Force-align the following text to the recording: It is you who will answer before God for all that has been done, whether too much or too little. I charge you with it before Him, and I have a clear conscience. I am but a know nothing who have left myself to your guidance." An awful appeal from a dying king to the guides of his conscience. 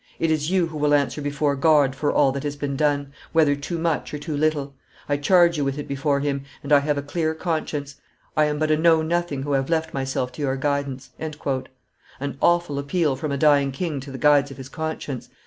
It 0.17 0.31
is 0.31 0.49
you 0.49 0.65
who 0.65 0.79
will 0.79 0.95
answer 0.95 1.21
before 1.21 1.55
God 1.55 1.95
for 1.95 2.11
all 2.11 2.31
that 2.31 2.41
has 2.41 2.55
been 2.55 2.75
done, 2.75 3.13
whether 3.33 3.55
too 3.55 3.77
much 3.77 4.11
or 4.15 4.17
too 4.17 4.35
little. 4.35 4.73
I 5.07 5.15
charge 5.17 5.57
you 5.59 5.63
with 5.63 5.77
it 5.77 5.87
before 5.87 6.21
Him, 6.21 6.43
and 6.63 6.73
I 6.73 6.79
have 6.79 6.97
a 6.97 7.03
clear 7.03 7.35
conscience. 7.35 7.97
I 8.35 8.45
am 8.45 8.57
but 8.57 8.71
a 8.71 8.77
know 8.77 9.03
nothing 9.03 9.43
who 9.43 9.51
have 9.51 9.69
left 9.69 9.93
myself 9.93 10.31
to 10.31 10.41
your 10.41 10.55
guidance." 10.55 11.11
An 11.19 12.35
awful 12.41 12.79
appeal 12.79 13.15
from 13.15 13.31
a 13.31 13.37
dying 13.37 13.71
king 13.71 13.99
to 13.99 14.11
the 14.11 14.17
guides 14.17 14.49
of 14.49 14.57
his 14.57 14.69
conscience. 14.69 15.29